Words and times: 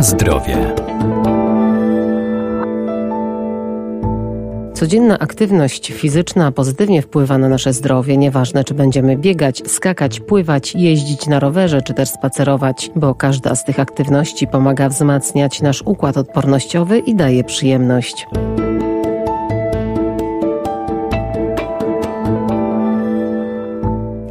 Zdrowie. 0.00 0.74
Codzienna 4.74 5.18
aktywność 5.18 5.92
fizyczna 5.92 6.52
pozytywnie 6.52 7.02
wpływa 7.02 7.38
na 7.38 7.48
nasze 7.48 7.72
zdrowie. 7.72 8.16
Nieważne, 8.16 8.64
czy 8.64 8.74
będziemy 8.74 9.16
biegać, 9.16 9.62
skakać, 9.66 10.20
pływać, 10.20 10.74
jeździć 10.74 11.26
na 11.26 11.40
rowerze, 11.40 11.82
czy 11.82 11.94
też 11.94 12.08
spacerować, 12.08 12.90
bo 12.96 13.14
każda 13.14 13.54
z 13.54 13.64
tych 13.64 13.80
aktywności 13.80 14.46
pomaga 14.46 14.88
wzmacniać 14.88 15.62
nasz 15.62 15.82
układ 15.82 16.16
odpornościowy 16.16 16.98
i 16.98 17.14
daje 17.14 17.44
przyjemność. 17.44 18.26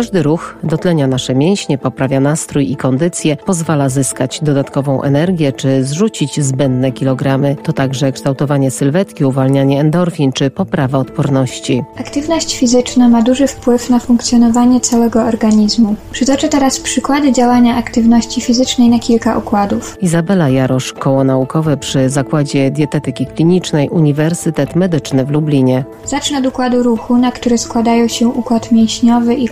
Każdy 0.00 0.22
ruch 0.22 0.54
dotlenia 0.64 1.06
nasze 1.06 1.34
mięśnie, 1.34 1.78
poprawia 1.78 2.20
nastrój 2.20 2.70
i 2.70 2.76
kondycję, 2.76 3.36
pozwala 3.36 3.88
zyskać 3.88 4.40
dodatkową 4.42 5.02
energię 5.02 5.52
czy 5.52 5.84
zrzucić 5.84 6.40
zbędne 6.40 6.92
kilogramy. 6.92 7.56
To 7.62 7.72
także 7.72 8.12
kształtowanie 8.12 8.70
sylwetki, 8.70 9.24
uwalnianie 9.24 9.80
endorfin 9.80 10.32
czy 10.32 10.50
poprawa 10.50 10.98
odporności. 10.98 11.82
Aktywność 11.98 12.56
fizyczna 12.56 13.08
ma 13.08 13.22
duży 13.22 13.46
wpływ 13.46 13.90
na 13.90 13.98
funkcjonowanie 13.98 14.80
całego 14.80 15.22
organizmu. 15.22 15.94
Przytoczę 16.12 16.48
teraz 16.48 16.80
przykłady 16.80 17.32
działania 17.32 17.76
aktywności 17.76 18.40
fizycznej 18.40 18.88
na 18.88 18.98
kilka 18.98 19.38
układów. 19.38 19.96
Izabela 20.02 20.48
Jarosz, 20.48 20.92
koło 20.92 21.24
naukowe 21.24 21.76
przy 21.76 22.10
Zakładzie 22.10 22.70
Dietetyki 22.70 23.26
Klinicznej 23.26 23.88
Uniwersytet 23.88 24.76
Medyczny 24.76 25.24
w 25.24 25.30
Lublinie. 25.30 25.84
Zacznę 26.04 26.38
od 26.38 26.46
układu 26.46 26.82
ruchu, 26.82 27.16
na 27.16 27.32
który 27.32 27.58
składają 27.58 28.08
się 28.08 28.28
układ 28.28 28.72
mięśniowy 28.72 29.34
i 29.34 29.48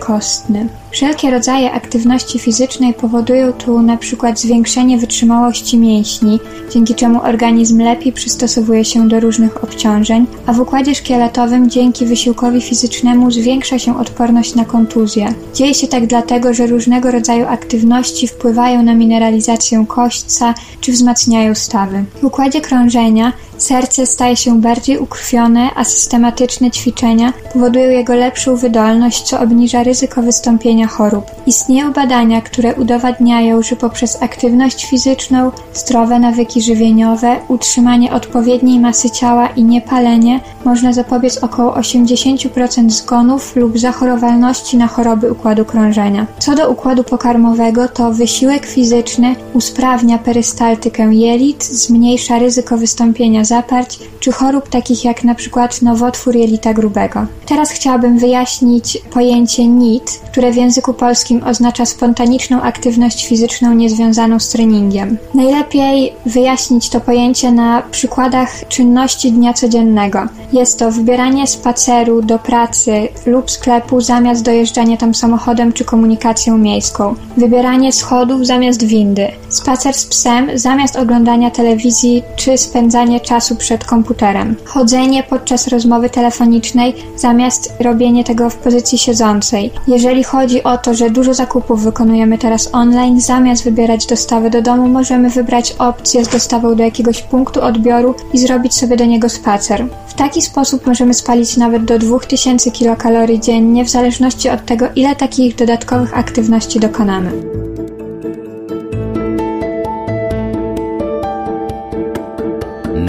Wszelkie 0.91 1.31
rodzaje 1.31 1.71
aktywności 1.71 2.39
fizycznej 2.39 2.93
powodują 2.93 3.53
tu 3.53 3.79
przykład 3.97 4.39
zwiększenie 4.39 4.97
wytrzymałości 4.97 5.77
mięśni, 5.77 6.39
dzięki 6.73 6.95
czemu 6.95 7.21
organizm 7.23 7.81
lepiej 7.81 8.13
przystosowuje 8.13 8.85
się 8.85 9.07
do 9.07 9.19
różnych 9.19 9.63
obciążeń, 9.63 10.25
a 10.45 10.53
w 10.53 10.59
układzie 10.59 10.95
szkieletowym 10.95 11.69
dzięki 11.69 12.05
wysiłkowi 12.05 12.61
fizycznemu 12.61 13.31
zwiększa 13.31 13.79
się 13.79 13.99
odporność 13.99 14.55
na 14.55 14.65
kontuzję. 14.65 15.33
Dzieje 15.53 15.73
się 15.73 15.87
tak 15.87 16.07
dlatego, 16.07 16.53
że 16.53 16.67
różnego 16.67 17.11
rodzaju 17.11 17.45
aktywności 17.47 18.27
wpływają 18.27 18.83
na 18.83 18.93
mineralizację 18.93 19.85
kośćca 19.87 20.53
czy 20.81 20.91
wzmacniają 20.91 21.55
stawy. 21.55 22.03
W 22.21 22.23
układzie 22.23 22.61
krążenia 22.61 23.33
serce 23.59 24.05
staje 24.05 24.35
się 24.35 24.61
bardziej 24.61 24.97
ukrwione, 24.97 25.69
a 25.75 25.83
systematyczne 25.83 26.71
ćwiczenia 26.71 27.33
powodują 27.53 27.89
jego 27.89 28.15
lepszą 28.15 28.55
wydolność, 28.55 29.21
co 29.23 29.39
obniża 29.39 29.83
ryzyko 29.83 30.21
wystąpienia 30.21 30.87
chorób. 30.87 31.25
Istnieją 31.47 31.93
badania, 31.93 32.41
które 32.41 32.75
udowadniają, 32.75 33.61
że 33.61 33.75
poprzez 33.75 34.23
aktywność 34.23 34.85
fizyczną, 34.85 35.51
zdrowe 35.73 36.19
nawyki 36.19 36.61
żywieniowe, 36.61 37.35
utrzymanie 37.47 38.13
odpowiedniej 38.13 38.79
masy 38.79 39.09
ciała 39.09 39.47
i 39.47 39.63
niepalenie 39.63 40.39
można 40.65 40.93
zapobiec 40.93 41.37
około 41.37 41.73
80% 41.73 42.89
zgonów 42.89 43.55
lub 43.55 43.79
zachorowalności 43.79 44.77
na 44.77 44.87
choroby 44.87 45.31
układu 45.31 45.65
krążenia. 45.65 46.25
Co 46.39 46.55
do 46.55 46.69
układu 46.69 47.03
pokarmowego, 47.03 47.87
to 47.87 48.11
wysiłek 48.11 48.65
fizyczny 48.65 49.35
usprawnia 49.53 50.17
perystaltykę 50.17 51.13
jelit, 51.15 51.63
zmniejsza 51.63 52.39
ryzyko 52.39 52.77
wystąpienia 52.77 53.45
zaparć 53.49 53.99
czy 54.19 54.31
chorób 54.31 54.69
takich 54.69 55.05
jak 55.05 55.23
na 55.23 55.35
przykład 55.35 55.81
nowotwór 55.81 56.35
jelita 56.35 56.73
grubego. 56.73 57.25
Teraz 57.45 57.69
chciałabym 57.71 58.19
wyjaśnić 58.19 58.97
pojęcie 59.13 59.67
NIT, 59.67 60.21
które 60.31 60.51
w 60.51 60.55
języku 60.55 60.93
polskim 60.93 61.43
oznacza 61.43 61.85
spontaniczną 61.85 62.61
aktywność 62.61 63.27
fizyczną 63.27 63.73
niezwiązaną 63.73 64.39
z 64.39 64.49
treningiem. 64.49 65.17
Najlepiej 65.33 66.13
wyjaśnić 66.25 66.89
to 66.89 67.01
pojęcie 67.01 67.51
na 67.51 67.81
przykładach 67.91 68.67
czynności 68.67 69.31
dnia 69.31 69.53
codziennego. 69.53 70.19
Jest 70.53 70.79
to 70.79 70.91
wybieranie 70.91 71.47
spaceru 71.47 72.21
do 72.21 72.39
pracy 72.39 73.07
lub 73.25 73.51
sklepu 73.51 74.01
zamiast 74.01 74.43
dojeżdżania 74.43 74.97
tam 74.97 75.15
samochodem 75.15 75.73
czy 75.73 75.85
komunikacją 75.85 76.57
miejską. 76.57 77.15
Wybieranie 77.37 77.93
schodów 77.93 78.45
zamiast 78.45 78.83
windy. 78.83 79.27
Spacer 79.49 79.93
z 79.93 80.05
psem 80.05 80.49
zamiast 80.53 80.95
oglądania 80.95 81.51
telewizji 81.51 82.23
czy 82.35 82.57
spędzanie 82.57 83.19
czasu 83.19 83.38
przed 83.55 83.85
komputerem. 83.85 84.55
Chodzenie 84.65 85.23
podczas 85.23 85.67
rozmowy 85.67 86.09
telefonicznej 86.09 86.95
zamiast 87.15 87.73
robienie 87.79 88.23
tego 88.23 88.49
w 88.49 88.55
pozycji 88.55 88.97
siedzącej. 88.97 89.71
Jeżeli 89.87 90.23
chodzi 90.23 90.63
o 90.63 90.77
to, 90.77 90.93
że 90.93 91.09
dużo 91.09 91.33
zakupów 91.33 91.83
wykonujemy 91.83 92.37
teraz 92.37 92.69
online, 92.73 93.21
zamiast 93.21 93.63
wybierać 93.63 94.05
dostawę 94.05 94.49
do 94.49 94.61
domu, 94.61 94.87
możemy 94.87 95.29
wybrać 95.29 95.75
opcję 95.79 96.25
z 96.25 96.27
dostawą 96.27 96.75
do 96.75 96.83
jakiegoś 96.83 97.21
punktu 97.21 97.61
odbioru 97.61 98.15
i 98.33 98.37
zrobić 98.37 98.73
sobie 98.73 98.97
do 98.97 99.05
niego 99.05 99.29
spacer. 99.29 99.85
W 100.07 100.13
taki 100.13 100.41
sposób 100.41 100.85
możemy 100.85 101.13
spalić 101.13 101.57
nawet 101.57 101.85
do 101.85 101.99
2000 101.99 102.71
kilokalorii 102.71 103.39
dziennie, 103.39 103.85
w 103.85 103.89
zależności 103.89 104.49
od 104.49 104.65
tego, 104.65 104.85
ile 104.95 105.15
takich 105.15 105.55
dodatkowych 105.55 106.17
aktywności 106.17 106.79
dokonamy. 106.79 107.31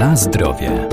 Na 0.01 0.17
zdrowie. 0.17 0.89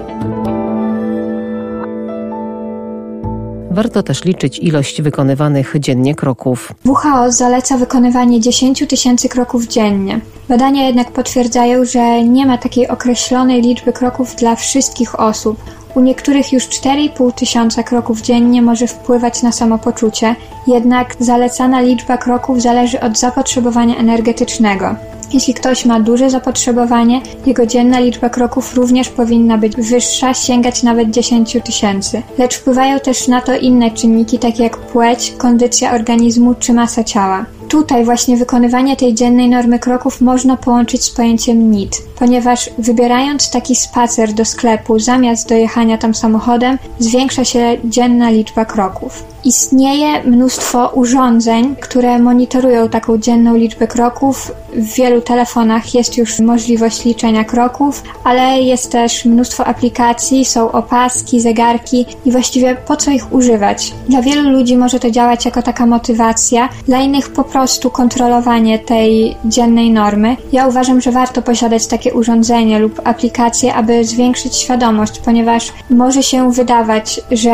Warto 3.71 4.03
też 4.03 4.25
liczyć 4.25 4.59
ilość 4.59 5.01
wykonywanych 5.01 5.75
dziennie 5.79 6.15
kroków. 6.15 6.73
WHO 6.85 7.31
zaleca 7.31 7.77
wykonywanie 7.77 8.41
10 8.41 8.87
tysięcy 8.87 9.29
kroków 9.29 9.67
dziennie. 9.67 10.19
Badania 10.49 10.87
jednak 10.87 11.11
potwierdzają, 11.11 11.85
że 11.85 12.23
nie 12.23 12.45
ma 12.45 12.57
takiej 12.57 12.87
określonej 12.87 13.61
liczby 13.61 13.93
kroków 13.93 14.35
dla 14.35 14.55
wszystkich 14.55 15.19
osób. 15.19 15.63
U 15.95 16.01
niektórych 16.01 16.53
już 16.53 16.67
4,5 16.67 17.33
tysiąca 17.33 17.83
kroków 17.83 18.21
dziennie 18.21 18.61
może 18.61 18.87
wpływać 18.87 19.43
na 19.43 19.51
samopoczucie, 19.51 20.35
jednak 20.67 21.15
zalecana 21.19 21.81
liczba 21.81 22.17
kroków 22.17 22.61
zależy 22.61 22.99
od 22.99 23.19
zapotrzebowania 23.19 23.97
energetycznego. 23.97 24.95
Jeśli 25.33 25.53
ktoś 25.53 25.85
ma 25.85 25.99
duże 25.99 26.29
zapotrzebowanie, 26.29 27.21
jego 27.45 27.65
dzienna 27.65 27.99
liczba 27.99 28.29
kroków 28.29 28.75
również 28.75 29.09
powinna 29.09 29.57
być 29.57 29.75
wyższa, 29.75 30.33
sięgać 30.33 30.83
nawet 30.83 31.09
10 31.11 31.57
tysięcy. 31.65 32.21
Lecz 32.37 32.55
wpływają 32.55 32.99
też 32.99 33.27
na 33.27 33.41
to 33.41 33.57
inne 33.57 33.91
czynniki, 33.91 34.39
takie 34.39 34.63
jak 34.63 34.77
płeć, 34.77 35.33
kondycja 35.37 35.93
organizmu 35.93 36.55
czy 36.59 36.73
masa 36.73 37.03
ciała. 37.03 37.56
Tutaj 37.69 38.05
właśnie 38.05 38.37
wykonywanie 38.37 38.95
tej 38.95 39.13
dziennej 39.13 39.49
normy 39.49 39.79
kroków 39.79 40.21
można 40.21 40.57
połączyć 40.57 41.03
z 41.03 41.09
pojęciem 41.09 41.71
NIT, 41.71 42.01
ponieważ 42.19 42.69
wybierając 42.77 43.51
taki 43.51 43.75
spacer 43.75 44.33
do 44.33 44.45
sklepu 44.45 44.99
zamiast 44.99 45.49
dojechania 45.49 45.97
tam 45.97 46.15
samochodem, 46.15 46.77
zwiększa 46.99 47.45
się 47.45 47.77
dzienna 47.85 48.29
liczba 48.29 48.65
kroków. 48.65 49.23
Istnieje 49.43 50.23
mnóstwo 50.23 50.87
urządzeń, 50.87 51.75
które 51.75 52.19
monitorują 52.19 52.89
taką 52.89 53.17
dzienną 53.17 53.55
liczbę 53.55 53.87
kroków. 53.87 54.51
W 54.73 54.93
wielu 54.93 55.21
telefonach 55.21 55.93
jest 55.93 56.17
już 56.17 56.39
możliwość 56.39 57.05
liczenia 57.05 57.43
kroków, 57.43 58.03
ale 58.23 58.61
jest 58.61 58.91
też 58.91 59.25
mnóstwo 59.25 59.65
aplikacji, 59.65 60.45
są 60.45 60.71
opaski, 60.71 61.41
zegarki 61.41 62.05
i 62.25 62.31
właściwie 62.31 62.75
po 62.75 62.95
co 62.95 63.11
ich 63.11 63.33
używać? 63.33 63.93
Dla 64.09 64.21
wielu 64.21 64.49
ludzi 64.49 64.77
może 64.77 64.99
to 64.99 65.11
działać 65.11 65.45
jako 65.45 65.61
taka 65.61 65.85
motywacja, 65.85 66.69
dla 66.87 67.01
innych 67.01 67.29
po 67.29 67.43
prostu 67.43 67.56
kontrolowanie 67.91 68.79
tej 68.79 69.35
dziennej 69.45 69.91
normy. 69.91 70.37
Ja 70.51 70.67
uważam, 70.67 71.01
że 71.01 71.11
warto 71.11 71.41
posiadać 71.41 71.87
takie 71.87 72.13
urządzenie 72.13 72.79
lub 72.79 73.01
aplikacje, 73.03 73.73
aby 73.73 74.05
zwiększyć 74.05 74.55
świadomość, 74.55 75.19
ponieważ 75.19 75.73
może 75.89 76.23
się 76.23 76.51
wydawać, 76.51 77.21
że 77.31 77.51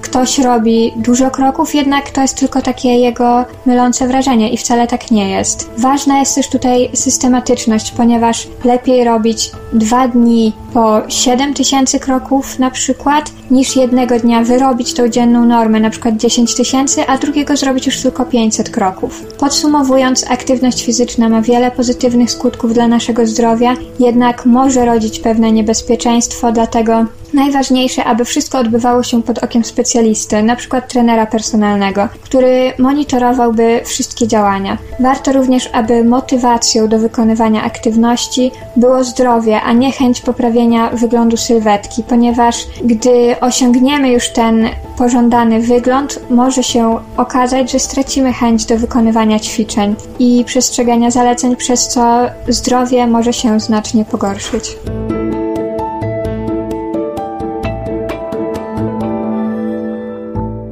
ktoś 0.00 0.38
robi 0.38 0.92
dużo 0.96 1.30
kroków, 1.30 1.74
jednak 1.74 2.10
to 2.10 2.22
jest 2.22 2.36
tylko 2.36 2.62
takie 2.62 2.88
jego 2.88 3.44
mylące 3.66 4.06
wrażenie 4.06 4.50
i 4.50 4.56
wcale 4.56 4.86
tak 4.86 5.10
nie 5.10 5.30
jest. 5.30 5.70
Ważna 5.78 6.18
jest 6.18 6.34
też 6.34 6.48
tutaj 6.48 6.90
systematyczność, 6.94 7.90
ponieważ 7.90 8.48
lepiej 8.64 9.04
robić 9.04 9.50
dwa 9.72 10.08
dni 10.08 10.52
po 10.74 11.02
7 11.08 11.54
tysięcy 11.54 12.00
kroków 12.00 12.58
na 12.58 12.70
przykład, 12.70 13.32
niż 13.50 13.76
jednego 13.76 14.18
dnia 14.18 14.42
wyrobić 14.42 14.94
tą 14.94 15.08
dzienną 15.08 15.44
normę, 15.44 15.80
na 15.80 15.90
przykład 15.90 16.16
10 16.16 16.54
tysięcy, 16.54 17.06
a 17.06 17.18
drugiego 17.18 17.56
zrobić 17.56 17.86
już 17.86 18.00
tylko 18.00 18.24
500 18.24 18.70
kroków. 18.70 19.24
Podsumowując, 19.38 20.30
aktywność 20.30 20.84
fizyczna 20.84 21.28
ma 21.28 21.42
wiele 21.42 21.70
pozytywnych 21.70 22.30
skutków 22.30 22.74
dla 22.74 22.88
naszego 22.88 23.26
zdrowia, 23.26 23.76
jednak 23.98 24.46
może 24.46 24.84
rodzić 24.84 25.18
pewne 25.18 25.52
niebezpieczeństwo, 25.52 26.52
dlatego 26.52 27.06
najważniejsze, 27.34 28.04
aby 28.04 28.24
wszystko 28.24 28.58
odbywało 28.58 29.02
się 29.02 29.22
pod 29.22 29.38
okiem 29.38 29.64
specjalisty, 29.64 30.36
np. 30.36 30.82
trenera 30.88 31.26
personalnego, 31.26 32.08
który 32.22 32.72
monitorowałby 32.78 33.80
wszystkie 33.84 34.28
działania. 34.28 34.78
Warto 35.00 35.32
również, 35.32 35.70
aby 35.72 36.04
motywacją 36.04 36.88
do 36.88 36.98
wykonywania 36.98 37.62
aktywności 37.62 38.50
było 38.76 39.04
zdrowie, 39.04 39.60
a 39.60 39.72
nie 39.72 39.92
chęć 39.92 40.20
poprawienia 40.20 40.90
wyglądu 40.90 41.36
sylwetki, 41.36 42.02
ponieważ 42.08 42.66
gdy 42.84 43.40
osiągniemy 43.40 44.10
już 44.10 44.28
ten 44.28 44.68
pożądany 44.98 45.60
wygląd, 45.60 46.20
może 46.30 46.62
się 46.62 46.98
okazać, 47.16 47.72
że 47.72 47.78
stracimy 47.78 48.32
chęć 48.32 48.64
do 48.64 48.76
wykonywania 48.78 49.38
ćwiczeń 49.38 49.94
i 50.18 50.44
przestrzegania 50.44 51.10
zaleceń, 51.10 51.56
przez 51.56 51.88
co 51.88 52.20
zdrowie 52.48 53.06
może 53.06 53.32
się 53.32 53.60
znacznie 53.60 54.04
pogorszyć. 54.04 54.76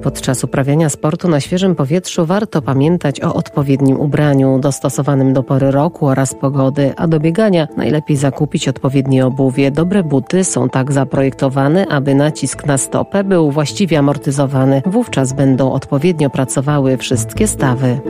Podczas 0.02 0.44
uprawiania 0.44 0.88
sportu 0.88 1.28
na 1.28 1.40
świeżym 1.40 1.74
powietrzu 1.74 2.26
warto 2.26 2.62
pamiętać 2.62 3.20
o 3.20 3.34
odpowiednim 3.34 4.00
ubraniu, 4.00 4.58
dostosowanym 4.58 5.32
do 5.32 5.42
pory 5.42 5.70
roku 5.70 6.06
oraz 6.06 6.34
pogody, 6.34 6.92
a 6.96 7.08
do 7.08 7.20
biegania 7.20 7.68
najlepiej 7.76 8.16
zakupić 8.16 8.68
odpowiednie 8.68 9.26
obuwie. 9.26 9.70
Dobre 9.70 10.02
buty 10.02 10.44
są 10.44 10.68
tak 10.68 10.92
zaprojektowane, 10.92 11.86
aby 11.88 12.14
nacisk 12.14 12.66
na 12.66 12.78
stopę 12.78 13.24
był 13.24 13.50
właściwie 13.50 13.98
amortyzowany. 13.98 14.82
Wówczas 14.86 15.32
będą 15.32 15.72
odpowiednio 15.72 16.30
pracowały 16.30 16.96
wszystkie 16.96 17.46
stawy. 17.46 18.00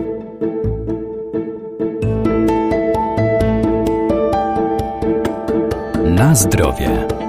Na 6.05 6.35
zdrowie. 6.35 7.20